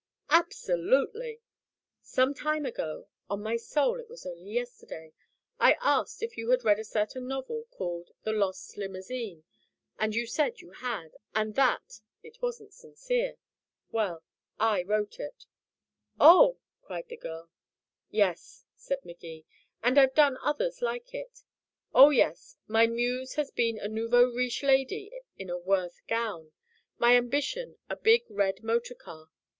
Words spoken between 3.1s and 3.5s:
on